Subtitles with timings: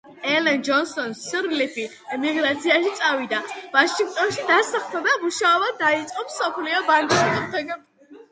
[0.27, 1.83] ელენ ჯონსონ-სირლიფი
[2.15, 3.41] ემიგრაციაში წავიდა,
[3.75, 7.77] ვაშინგტონში დასახლდა და მუშაობა დაიწყო მსოფლიო ბანკში.